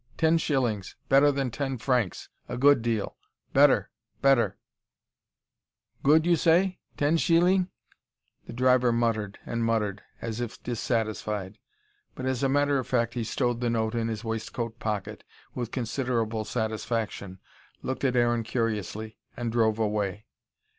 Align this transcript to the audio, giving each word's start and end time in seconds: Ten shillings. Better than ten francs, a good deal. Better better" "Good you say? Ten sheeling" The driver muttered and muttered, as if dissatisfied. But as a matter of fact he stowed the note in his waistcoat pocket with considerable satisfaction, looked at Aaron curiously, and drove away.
Ten 0.17 0.39
shillings. 0.39 0.95
Better 1.09 1.31
than 1.31 1.51
ten 1.51 1.77
francs, 1.77 2.27
a 2.49 2.57
good 2.57 2.81
deal. 2.81 3.17
Better 3.53 3.91
better" 4.19 4.57
"Good 6.03 6.25
you 6.25 6.35
say? 6.35 6.79
Ten 6.97 7.17
sheeling" 7.17 7.69
The 8.47 8.53
driver 8.53 8.91
muttered 8.91 9.37
and 9.45 9.63
muttered, 9.63 10.01
as 10.19 10.41
if 10.41 10.63
dissatisfied. 10.63 11.59
But 12.15 12.25
as 12.25 12.41
a 12.41 12.49
matter 12.49 12.79
of 12.79 12.87
fact 12.87 13.13
he 13.13 13.23
stowed 13.23 13.61
the 13.61 13.69
note 13.69 13.93
in 13.93 14.07
his 14.07 14.23
waistcoat 14.23 14.79
pocket 14.79 15.23
with 15.53 15.69
considerable 15.69 16.45
satisfaction, 16.45 17.37
looked 17.83 18.03
at 18.03 18.15
Aaron 18.15 18.41
curiously, 18.41 19.19
and 19.37 19.51
drove 19.51 19.77
away. 19.77 20.25